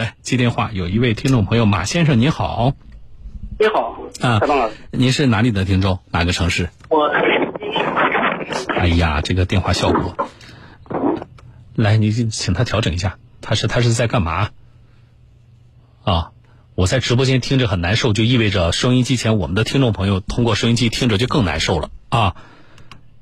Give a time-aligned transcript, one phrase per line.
[0.00, 2.72] 来接电话，有一位听众朋友马先生，你好。
[3.58, 5.98] 你好，啊蔡东老师，您是哪里的听众？
[6.10, 6.70] 哪个城市？
[6.88, 7.04] 我
[8.74, 10.16] 哎呀，这个电话效果，
[11.74, 13.18] 来，你请他调整一下。
[13.42, 14.48] 他是他是在干嘛？
[16.04, 16.30] 啊，
[16.74, 22.36] 我在直播间听着很难受，就意味着收音机前我们的听众朋友通过收音机听着就更难受了啊。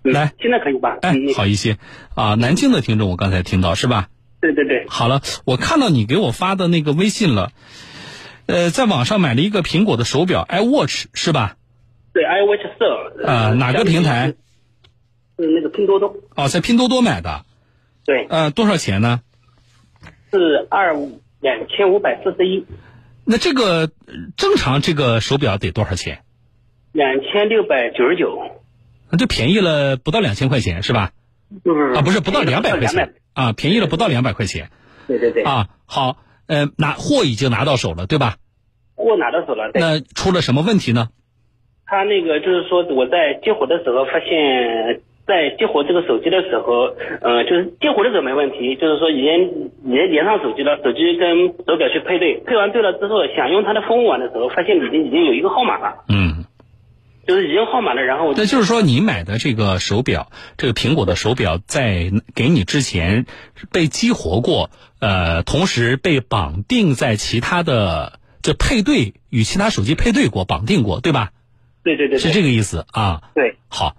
[0.02, 0.96] 来，现在可以吧？
[1.02, 1.76] 哎嗯，好一些
[2.14, 2.36] 啊。
[2.36, 4.06] 南京的听众我刚才听到是吧？
[4.40, 7.50] 对对对，好了，我看到你给我发的那个微信了，
[8.46, 11.56] 呃，在网上买了一个苹果的手表 iWatch 是吧？
[12.12, 14.34] 对 iWatch 四啊，哪个平台？？
[15.38, 17.44] 是那个拼多多，哦，在拼多多买的，
[18.04, 19.20] 对，呃，多少钱呢？
[20.32, 20.94] 是二
[21.40, 22.66] 两千五百四十一，
[23.24, 26.22] 那这个呃正常这个手表得多少钱？
[26.92, 28.36] 两千六百九十九，
[29.10, 31.12] 那就便宜了不到两千块钱是吧？
[31.62, 34.70] 不是啊，不是不到两百块钱啊，便宜了不到两百块钱
[35.06, 35.68] 对对对，啊。
[35.86, 36.16] 好，
[36.48, 38.34] 呃，拿货已经拿到手了，对吧？
[38.96, 41.08] 货拿到手了，那出了什么问题呢？
[41.86, 46.90] 他那个就是说我在激活的时候发现，在激活这个手机的时候，
[47.22, 56.27] 呃，就是激活的时候没问题，就是说已经已经连上手机了，手机跟手表去配对，配完对了之后，想用它的蜂网的时候，发现里面已经有一个号码了，嗯，
[57.28, 63.26] 就是已经号码了，然后我那就是说你买的这个手表，这个苹果的手表在给你之前
[63.70, 71.32] 被激活过，呃，同时被绑定在其他的就配对与其他手机配对过，绑定过，对吧？
[71.82, 73.24] 对对对对是这个意思啊。
[73.34, 73.56] 对。
[73.68, 73.98] 好，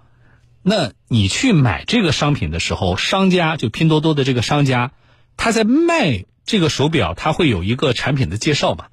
[0.64, 4.90] 那你去买这个商品的时候，商家就拼多多的这个商家，
[5.36, 8.86] 他在卖这个手表，他会有一个产品的介绍嘛？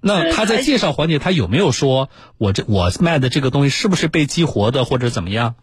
[0.00, 5.56] 那呃他在介绍环节，他有没有说我这我卖的这个东西是不是被激活的，或者怎么样？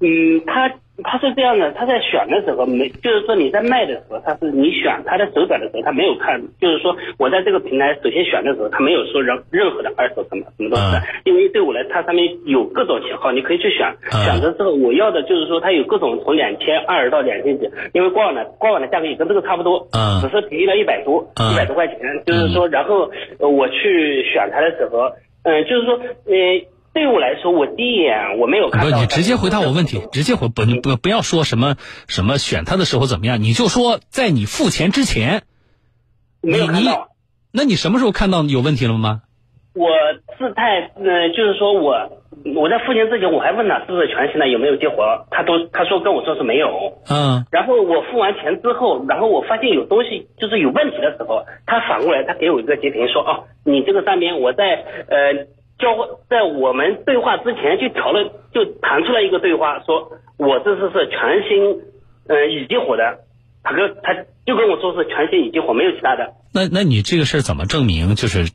[0.00, 23.10] 嗯，他他是这样的，他在选的时候没，就是说你在卖的时候，他是你选他的手表的时候，他没有看，就是说我在这个平台首先选的时候，他没有说任任何的二手什么什么东西的，嗯因为对我来，它上面有各种型号，你可以去选，嗯选择之后我要的就是说它有各种从两千二到两千几，因为官网的官网的价格也跟这个差不多，嗯只是便宜了一百多，嗯一百多块钱，就是说，然后
[23.40, 25.10] 呃我去选它的时候，
[25.42, 25.94] 嗯、就是说，
[26.26, 26.73] 呃。
[26.94, 29.00] 对于我来说，我第一眼我没有看不，到。
[29.00, 31.74] 你直接回答我问题，直接回不你不不要说什么
[32.06, 35.42] 什么选他的时候怎么样，你就说在你付钱之前，
[36.40, 37.08] 没有看你到。
[37.52, 39.22] 那你什么时候看到有问题了吗？
[39.74, 39.88] 我
[40.38, 42.22] 姿态，呃，就是说我
[42.54, 46.98] 我在付钱之前，我还问他是不是全新的，有没有激活，他都他说跟我说是没有。
[47.10, 55.46] 嗯然后我付完钱之后，然后我发现有东西就是有问题的时候，他反过来他给我一个截屏说，哦，你这个上面我在呃
[55.84, 55.92] 交，
[56.32, 61.84] 在我们对话之前就调了，就弹出来一个对话，说我这次是全新
[62.26, 63.20] 呃已激活的，
[63.62, 64.14] 他跟他
[64.46, 66.32] 就跟我说是全新已激活，没有其他的。
[66.54, 68.14] 那那你这个事儿怎么证明？
[68.14, 68.48] 就是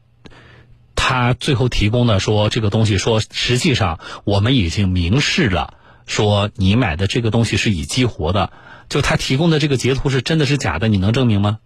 [0.95, 5.75] 他最后提供的说这个东西说，实际上我们已经明示了，
[6.07, 8.51] 说你买的这个东西是已激活的，
[8.89, 11.59] 就他提供的这个截图是真的是假的，你能证明吗？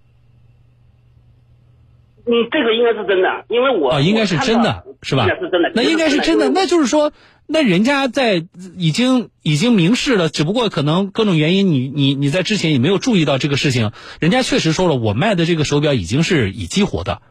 [2.26, 5.24] 嗯，这个应该是真的，因为我啊，应该是真的，是吧？
[5.24, 7.12] 应该是真的，那应该是真的，那就是说，
[7.48, 8.46] 那人家在
[8.78, 17.22] 已经已经明示了，只不过可能各种原因你，你你在之前也没有注意到这个事情，人家确实说了，我卖的这个手表已经是已激活的。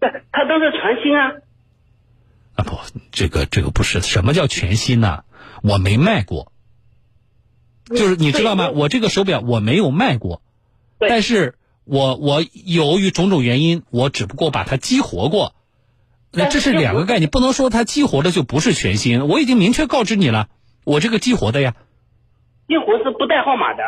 [0.00, 1.32] 对它都是全新啊。
[2.56, 2.76] 啊不，
[3.12, 5.24] 这个这个不是什么叫全新呢？
[5.62, 6.52] 我没卖过，
[7.88, 8.68] 就是你知道吗？
[8.68, 10.42] 我这个手表我没有卖过，
[10.98, 11.54] 但是
[11.86, 15.54] 我我由于种种原因，我只不过把它激活过。
[16.32, 19.28] 那这是两个概念，不能说它激活的就不是全新。
[19.28, 20.48] 我已经明确告知你了，
[20.84, 21.74] 我这个激活的呀。
[22.68, 23.82] 激活是不带号码的，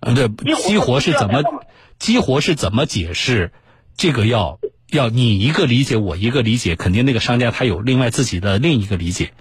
[0.00, 1.42] 嗯，对，激活是怎么
[1.98, 3.52] 激活是怎么解释？
[3.96, 9.32] 这个要要你一个理解，我一个理解，肯定那个商家他有另外自己的另一个理解，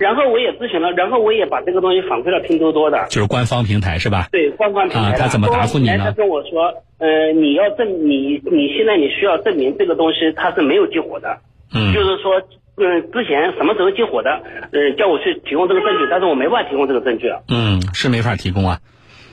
[0.00, 4.28] 然后我也咨询了，然后我也把这个东西反馈到拼多多的，就是官方平台是吧？
[4.32, 5.10] 对官方平台。
[5.10, 11.38] 啊他怎么答复你呢他跟我说，呃，你要证你你现在你需要证明这个东西它是没有激活的，
[11.74, 12.40] 嗯就是说，
[12.78, 14.40] 嗯、之前什么时候激活的，
[14.72, 17.28] 嗯，叫我去提供这个证据，但是我没办法提供这个证据。
[17.48, 18.80] 嗯，是没法提供啊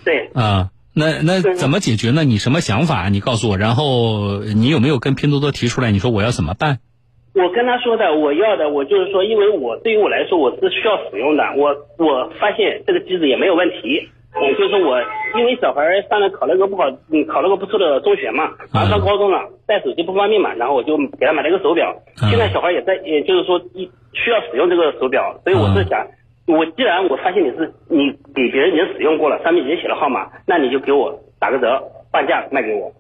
[0.04, 0.70] 对，啊。
[1.00, 2.24] 那那怎么解决呢？
[2.24, 3.08] 你什么想法？
[3.08, 3.58] 你告诉我。
[3.58, 5.92] 然后你有没有跟拼多多提出来？
[5.92, 6.80] 你说我要怎么办？
[7.38, 11.44] 我跟他说的，我要的，我就是说，因为我对于我来说，我是需要使用的。
[11.56, 14.10] 我我发现这个机子也没有问题。
[14.34, 15.02] 嗯，就是我
[15.38, 21.96] 因为小孩儿上了考了个不好，嗯，考了个不错的中学嘛，马上上高中了，带手机不方便嘛，然后我就给他买了一个手表。
[22.22, 26.08] 嗯现在小孩也在，也就是说一需要使用这个手表，所以我是想，
[26.48, 32.92] 我既然我发现你是你给别人已经使用过了，上面已经写了号码，那你就给我打个折，半价卖给我。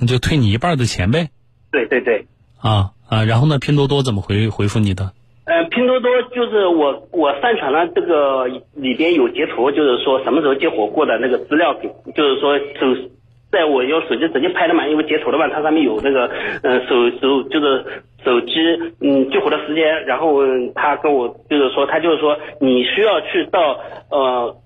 [0.00, 1.28] 那就退你一半的钱呗。
[1.70, 2.26] 对对对。
[2.60, 3.58] 啊啊，然后呢？
[3.58, 5.12] 拼多多怎么回回复你的？
[5.44, 13.08] 呃，拼多多就是我我上传了这个里边有截图，就是说什么时候接活过的那个资料，给就是说手
[13.52, 16.28] 在我用手机直接拍的嘛，因为截图的嘛，它上面有那个
[16.64, 18.54] 呃手手就是手机
[19.00, 20.40] 嗯激活的时间，然后
[20.74, 23.78] 他跟我就是说他就是说你需要去到
[24.10, 24.56] 呃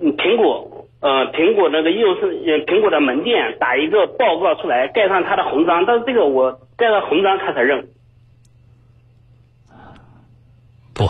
[0.00, 7.88] 苹果呃苹果那个业务是呃苹果的门店打一个报告出来，盖上他的红章，但是这个我盖了红章他才认。
[10.94, 11.08] 不，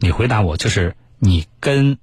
[0.00, 1.98] 你回答我，就是你跟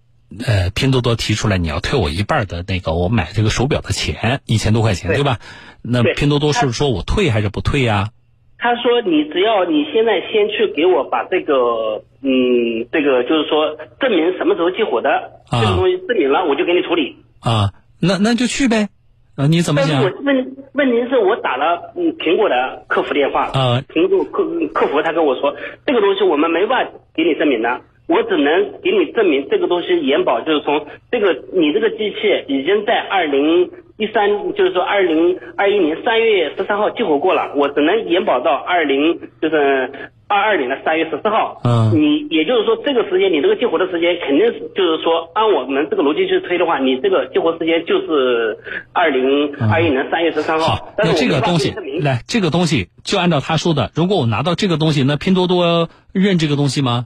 [0.45, 5.39] 呃拼多多提出来你要退我一半的那个我买这个手表的钱一千多块钱，对吧？
[5.81, 8.09] 那拼多多是说我退还是不退呀？
[8.57, 15.10] 他说你只要你现在先去给我把这个嗯这个就是说证明什么时候激活的
[15.51, 17.16] 这个东西证明了，我就给你处理。
[17.39, 17.69] 啊，
[18.01, 18.89] 那那就去呗。
[19.38, 20.01] 啊，你怎么想？
[20.01, 24.44] 问问题是我打了嗯苹果的客服电话啊，苹果客
[24.74, 25.56] 客服他跟我说
[25.86, 40.12] 这个东西我们没办法给你证明的，我只能给你证明这个东西延保就是从这个你这个机器已经在二零一三就是说二零二一年三月十三号激活过了，我只能延保到二零就是。
[40.27, 48.57] 二二年的三月十四号，嗯，你也就是说这个时间，你这个激活的时间肯定是就是说按我们这个逻辑去推的话，你这个激活时间就是
[48.92, 50.66] 二零二一年三月十三号。
[50.66, 57.06] 好，那这个东西来，这个东西就按照他说的，如果我拿到这个东西，那拼多多认这个东西吗？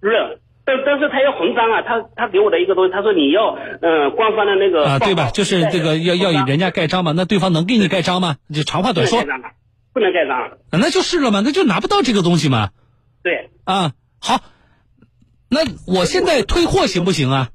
[0.00, 5.28] 认，但但是他要红章啊，他他给我的一个东西，他说你要嗯官方的那个啊，对吧？
[5.28, 8.36] 就是这个要要人家盖章嘛，那对方能给你盖章吗？
[8.50, 9.20] 就长话短说。
[9.94, 12.70] 不能盖章，那就是了嘛，那就拿不到这个东西嘛。
[13.22, 14.40] 对，啊，好，
[15.48, 17.50] 那我现在退货行不行啊？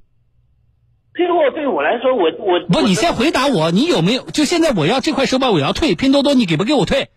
[1.14, 4.24] 退货对我来说，我我不，你先回答我，你有没有？
[4.24, 7.10] 就现在我要这块手表，我要退，拼多多你给不给我退？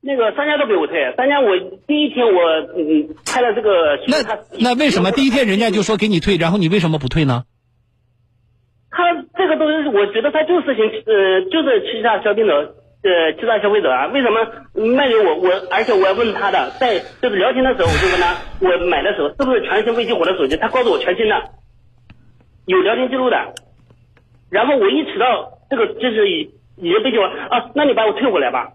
[0.00, 1.58] 那个商家都给我退，商家我
[1.88, 2.40] 第一天我
[2.78, 4.22] 嗯拍了这个，那
[4.60, 7.44] 那为什么第一天人家就说给你退，然后你为什么不退呢？
[8.90, 12.76] 他这个东西，我觉得他就是行呃，就是欺诈消费者。
[13.04, 14.06] 呃，欺诈消费者啊？
[14.06, 14.40] 为什么
[14.96, 15.34] 卖给我？
[15.36, 18.32] 我而且我还问他的，在就是聊天的时候，我就问他，
[18.64, 20.56] 我买的时候是不是全新未激活的手机？
[20.56, 21.36] 他告诉我全新的，
[22.64, 23.36] 有聊天记录的。
[24.48, 28.72] 然后我一提到这个就是已已经被激活啊，那你把我退回来吧。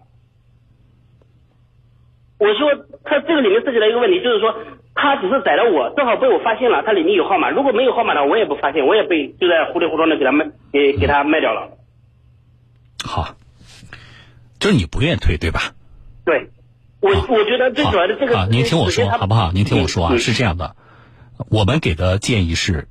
[2.38, 4.54] 我说他这个里面涉及到一个问题，就是说
[4.94, 7.50] 他只是宰了我，正好被我发现了，他里面有号码。
[7.50, 11.72] 如果没有号码的，我也不发现，我也被就在糊里糊涂的给他卖给给他卖掉了。
[13.04, 13.34] 好。
[14.60, 15.74] 就是你不愿意退，对吧？
[16.24, 16.50] 对，
[17.00, 19.50] 我我觉得最主要的这个，啊您听我说好不好？
[19.52, 20.76] 您听我说啊，是这样的，
[21.48, 22.86] 我们给的建议是，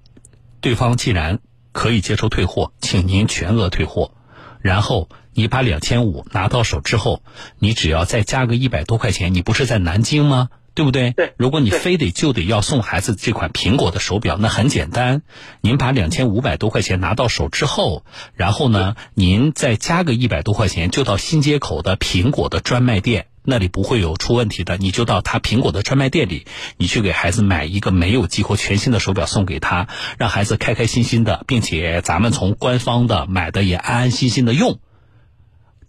[0.60, 1.40] 对方既然
[1.72, 4.12] 可以接受退货，请您全额退货，
[4.60, 7.22] 然后你把两千五拿到手之后，
[7.60, 10.50] 你只要再加个一百多块钱，你不是在南京吗？
[10.80, 11.12] 对不对？
[11.12, 11.34] 对。
[11.36, 15.24] 如果你非得就得要送孩子这款苹果的手表，那很简单，
[15.60, 24.78] 您把两千五百多块钱拿到手之后，然后呢，您再加个一百多块钱，就到新街口的苹果的专卖店，那里不会有出问题的。
[24.78, 26.46] 你就到他苹果的专卖店里，
[26.78, 34.80] 你去给孩子买一个没有激活全新的手表送给他，让孩子开开心心的，并且咱们从官方的买的也安安心心的用。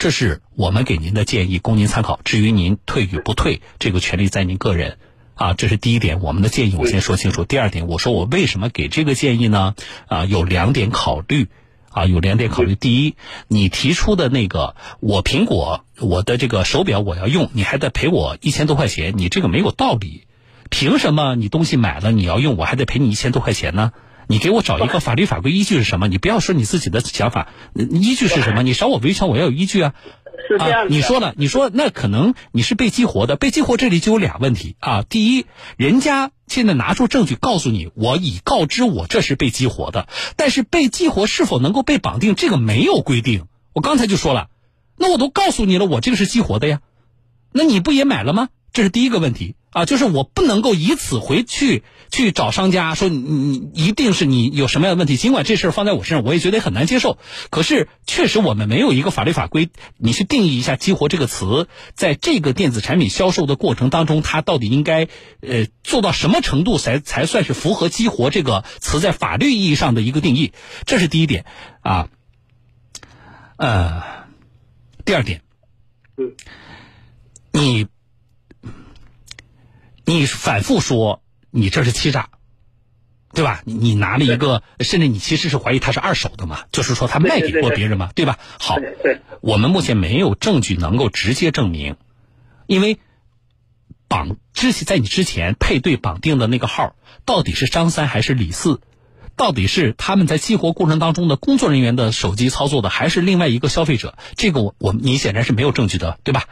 [0.01, 2.21] 这是我们给您的建议，供您参考。
[2.25, 4.97] 至于您退与不退，这个权利在您个人。
[5.35, 7.45] 啊，这是第一点，我们的建议我先说清楚。
[7.45, 9.75] 第二点，我说我为什么给这个建议呢？
[10.07, 11.49] 啊，有两点考虑。
[11.91, 12.77] 啊，有两点考虑。
[12.77, 13.17] 第一，
[13.47, 20.25] 你提出的那个，我苹果我的这个手表我要用，你还得赔我一千多块钱，你这个没有道理。
[20.71, 23.93] 凭什么你东西买了你要用，我还得赔你一千多块钱呢？
[24.31, 26.07] 你给我找一个法律法规依据是什么？
[26.07, 28.63] 你不要说你自己的想法，依据是什么？
[28.63, 29.95] 你找我维权，我要有依据啊。
[30.49, 30.87] 是这样。
[30.89, 35.03] 你说了，你说那可能你是被激活的，被激活这里就有俩问题啊。
[35.03, 35.47] 第一，
[35.77, 40.07] 人家现在拿出证据告诉你，我已告知我这是被激活的，
[40.37, 43.47] 但是被激活是否能够被绑定，这个没有规定。
[43.73, 44.47] 我刚才就说了，
[44.97, 46.81] 那我都告诉你了，我这个是激活的呀，
[47.51, 48.49] 那你不也买了吗？
[48.73, 57.19] 这是第一个问题啊，就是我不能够以此回去去找商家说你你一定是你有什么样的问题，尽管这事儿放在我身上，我也觉得很难接受。
[57.51, 65.09] 可是确实我们没有一个法律法规，你去定义一下“激活”这个词，在这个电子产品销售的过程当中，它到底应该
[65.41, 70.53] 呃做到什么程度才才算是符合“激活”这个词在法律意义上的一个定义？
[70.87, 71.45] 这是第一点
[71.81, 72.09] 啊。
[73.57, 74.03] 呃，
[75.05, 75.43] 第二点，
[76.17, 76.33] 嗯，
[77.53, 77.87] 你。
[80.07, 82.31] 你反复说你这是欺诈，
[83.33, 83.63] 对吧？
[83.65, 88.39] 你你拿了一个，甚至你其实是怀疑它是二手的嘛，就是说他卖给过别人嘛，对吧？
[88.59, 88.77] 好，
[89.41, 91.97] 我们目前没有证据能够直接证明，
[92.67, 92.99] 因为
[94.09, 98.81] 绑之前在你之前配对绑定的那个号到底是张三还是李四，
[99.37, 104.19] 到底是他们在激活过程当中的工作人员的手机操作的，还是另外一个消费者？
[104.37, 106.45] 这个我我你显然是没有证据的，对吧？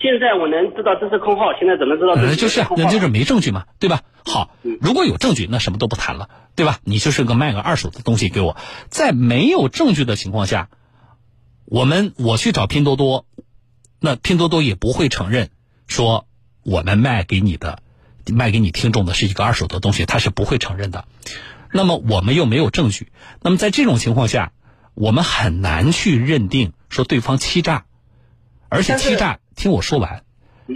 [0.00, 2.14] 现在我能知道这是空号，现在怎么知道？
[2.16, 4.00] 那就是那就是没证据嘛，对吧？
[4.24, 6.78] 好，如果有证据，那什么都不谈了，对吧？
[6.84, 8.56] 你就是个卖个二手的东西给我，
[8.88, 10.70] 在没有证据的情况下，
[11.66, 13.26] 我们我去找拼多多，
[14.00, 15.50] 那拼多多也不会承认
[15.86, 16.26] 说
[16.62, 17.80] 我们卖给你的、
[18.32, 21.04] 卖给你听众的是一个二手的东西，他是不会承认的。
[21.72, 23.08] 那么我们又没有证据，
[23.42, 24.52] 那么在这种情况下，
[24.94, 27.84] 我们很难去认定说对方欺诈，
[28.70, 29.40] 而且欺诈。
[29.54, 30.24] 听我说完，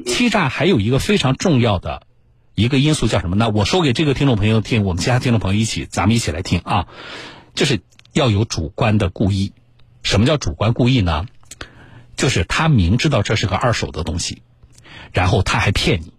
[0.06, 2.06] 欺诈还有一个非常重要的
[2.54, 3.50] 一个因素叫什么呢？
[3.50, 6.88] 我说给这个听众朋友听，我们其他听众朋友一起，咱们一起来听啊，
[7.54, 7.80] 就是
[8.12, 9.52] 要有主观的故意。
[10.02, 11.26] 什么叫主观故意呢？
[12.16, 14.42] 就是他明知道这是个二手的东西，
[15.12, 16.12] 然后他还骗你，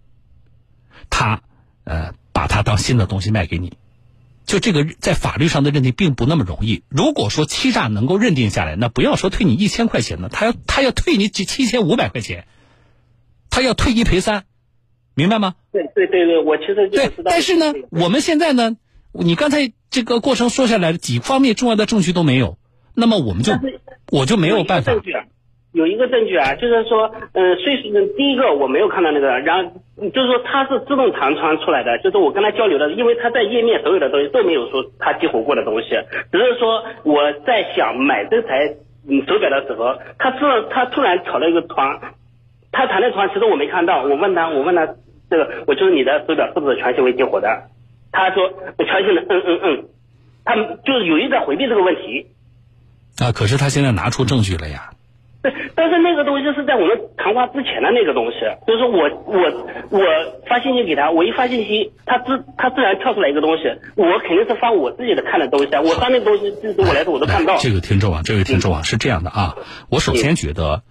[1.09, 1.41] 他
[1.83, 3.77] 呃把它当新的东西卖给你。
[4.49, 6.81] 就这个在法律上的认定并不那么容易。
[6.89, 12.47] 如果说欺诈能够认定下来，那不要说退你一千块钱呢，他要他要退你几七千五百块钱，
[13.51, 14.45] 他要退一赔三，
[15.13, 15.53] 明白吗？
[15.71, 17.11] 对对对对，我其实对。
[17.23, 18.75] 但是呢，我们现在呢，
[19.11, 22.57] 你刚才这个过程说下来，几方面重要的证据都没有，
[22.95, 23.53] 那么我们就
[24.11, 24.93] 我就没有办法。
[25.79, 29.71] 有一个证据啊，就是说，嗯，虽是第一个我没有看到那个，然后
[30.13, 35.87] 就是说它是自动弹窗出来的，就是我跟他交流的，因为他在页面所有的东西都没有说他激活过的东西，
[36.33, 38.75] 只是说我在想买这台
[39.07, 42.01] 嗯手表的时候，他知道他突然调了一个窗，
[42.73, 44.85] 他弹的窗其实我没看到，我问他我问他
[45.29, 47.47] 这个我就是你的手表是不是全行为激活的，
[48.11, 49.85] 他说全行的嗯嗯嗯，
[50.43, 52.27] 他就是有意在回避这个问题。
[53.23, 54.91] 啊，可是他现在拿出证据了呀。
[55.41, 59.39] 对， 但是那个东西是在我们谈话之前的那个东西，就是我我
[59.89, 59.99] 我
[60.47, 63.63] 发信息给他，我一发信息，他自他自然跳出来一个东西，
[63.95, 67.57] 我肯定是发我自己的看的东西，我发那个东西对我来说我都看不到。
[67.57, 69.55] 这个听众啊，这位听众啊，是这样的啊，
[69.89, 70.83] 我首先觉得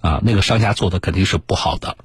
[0.00, 1.96] 啊，那个商家做的肯定是不好的，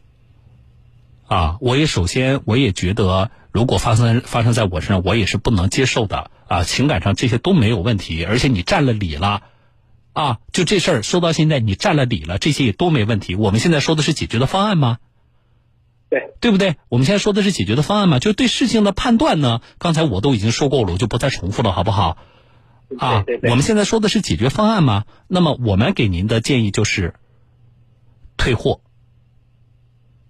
[1.27, 9.43] 啊，我也首先我也觉得，如果发生发生在我身上，我也是不能接受的啊，情感上这些都没有问题，而且你占了理了。
[10.13, 13.35] 啊，就这事儿说到现在，你占了理了，这些也都没问题。
[13.35, 14.97] 我们现在说的是解决的方案吗？
[16.09, 16.75] 对，对不对？
[16.89, 18.19] 我们现在说的是解决的方案吗？
[18.19, 19.61] 就对事情的判断呢？
[19.77, 22.17] 刚才我都已经说过了，我就不再重复了，好不好？
[22.97, 25.05] 啊，我们现在说的是解决方案吗？
[25.29, 27.15] 那么我们给您的建议就是
[28.35, 28.81] 退货。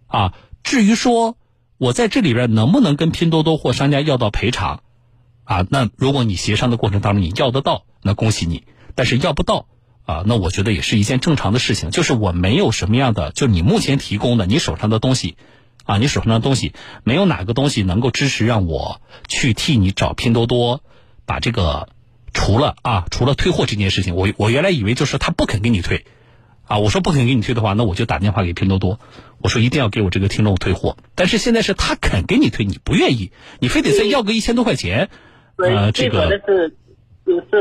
[0.05, 1.37] 啊，至于说
[1.79, 4.83] 我在这里边能不能跟拼多多或商家要到赔偿，
[5.43, 8.63] 啊，那如果你协商的过程当中你要得到，那恭喜你。
[8.95, 9.67] 但是要不到
[10.05, 11.91] 啊，那我觉得也是一件正常的事情。
[11.91, 15.35] 就是我没有什么样的，就你目前提供的你手上的东西，
[15.85, 20.83] 啊，你手上的东西没有哪个东西能够支持让我去替你找拼多多，
[21.25, 21.89] 把这个
[22.33, 26.05] 除了啊，除了退货这件事情，我我原来以为就是他不肯给你退，
[26.65, 28.99] 啊，我说不肯给你退的话，那我就打电话给拼多多，
[29.37, 30.97] 我说一定要给我这个听众退货。
[31.15, 35.09] 但是现在是他肯给你退，你不愿意，你非得再要个一千多块钱，
[35.57, 36.29] 呃，这个。
[36.29, 36.75] 是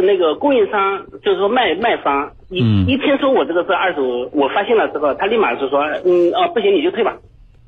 [0.00, 4.02] 那个供应商，就是说卖卖方一一听说我这个是二手，
[4.32, 7.18] 我发现了之后，他立马就说，嗯哦不行你就退吧。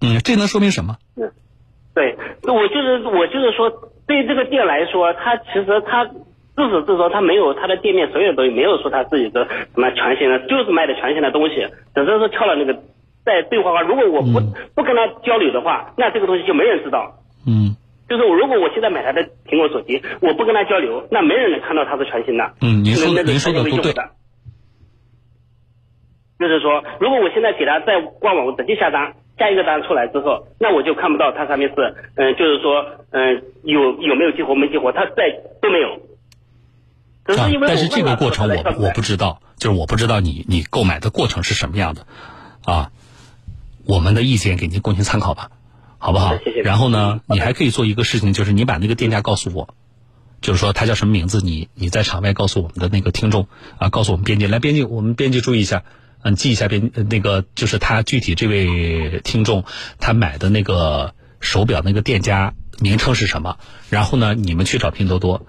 [0.00, 0.96] 嗯，这能说明什么？
[1.16, 1.30] 嗯，
[1.94, 3.70] 对，我就是我就是说，
[4.06, 12.74] 对这个店来说，他其实他自始至终他没有他的店面所有的东西没有说他自己的什么全新的，就是卖的全新的东西，只是说跳了那个
[13.24, 14.40] 在对话框，如果我不
[14.74, 17.12] 不跟他交流的话，那这个东西就没人知道。
[17.46, 17.76] 嗯。
[18.72, 22.54] 现在买他的苹果手机，我不跟他交流，那没人能看到他是全新的。
[22.60, 23.94] 嗯，您说的您说的都对。
[26.38, 35.30] 就是说，如果我现在给他在官网直接下单，下一个单出来之后，那我就看不到它上面是，嗯，就是说，嗯，有有没有激活没激活，它在
[35.62, 36.02] 都没有。
[37.38, 42.06] 啊，但是这个过程我我不知道，就是我不知道你你购买的过程是什么样的，
[42.64, 42.90] 啊，
[43.86, 45.48] 我们的意见给您供您参考吧。
[46.02, 46.36] 好不好？
[46.38, 46.62] 谢谢。
[46.62, 49.76] 然后呢，你还可以做一个事情，就是你把那个店家告诉我，
[50.40, 53.46] 就是说他叫什么名字，你你在场外告诉我们的那个听众
[53.78, 55.84] 啊，告诉我们编辑来编辑，我们编辑注意一下，
[56.22, 59.62] 嗯，记一下编那个就是他具体这位听众
[60.00, 63.58] 他买的那个手表那个店家名称是什么？
[63.88, 65.46] 然后呢，你们去找拼多多，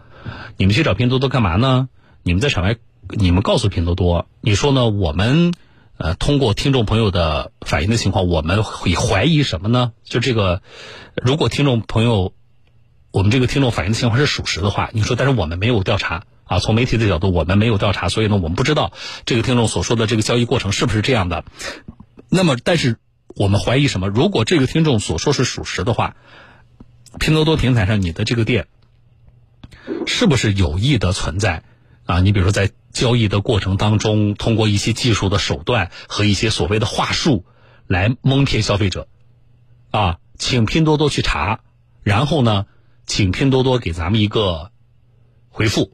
[0.58, 1.90] 你们去找拼多多干嘛呢？
[2.22, 2.76] 你们在场外，
[3.10, 4.88] 你们告诉拼多多，你说呢？
[4.88, 5.52] 我们。
[5.98, 9.94] 呃，通过听众朋友的反映的情况，我们会怀疑什么呢？
[10.04, 10.62] 就这个，
[11.16, 12.34] 如果听众朋友
[13.12, 18.92] 我们这个听众反映的情况是属实的话，你说，但是我们没有调查啊，从媒体的角度，我们没有调查，所以呢，我们不知道
[19.26, 21.46] 这个听众所说的这个交易过程是不是这样的。
[22.28, 22.98] 那么，但是
[23.36, 24.08] 我们怀疑什么？
[24.08, 26.16] 如果这个听众所说是属实的话，
[27.20, 28.66] 拼多多平台上你的这个店
[30.08, 31.64] 是不是有意的存在
[32.06, 32.20] 啊？
[32.20, 37.46] 你比如说在交易的过程当中，通过一些技术的手段和一些所谓的话术
[37.88, 39.08] 来蒙骗消费者
[39.92, 40.18] 啊？
[40.38, 41.62] 请拼多多去查，
[42.02, 42.66] 然后呢？
[43.06, 44.72] 请拼多多给咱们一个
[45.50, 45.92] 回复，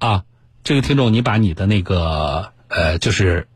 [0.00, 0.24] 啊，
[0.64, 3.46] 这个听众，你把你的那个呃，就是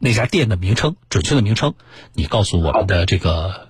[0.00, 1.74] 那家店的名称，准确的名称，
[2.14, 3.68] 你告诉我们的这个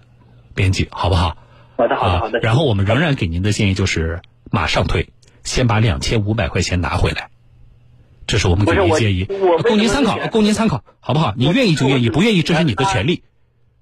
[0.55, 1.37] 编辑，好不好？
[1.77, 2.39] 好的，好的，好的。
[2.41, 5.11] 然后我们仍然给您的建议就是马上退，
[5.45, 7.29] 先把两千五百块钱拿回来，
[8.27, 9.25] 这是我们给您建议，
[9.63, 11.35] 供您参考，供您参考，好不好？
[11.37, 13.23] 你愿意就愿意，不愿意这是你的权利。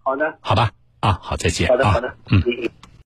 [0.02, 0.38] 好的。
[0.40, 0.70] 好吧，
[1.00, 1.68] 啊，好，再见。
[1.68, 2.42] 好的，好的，嗯。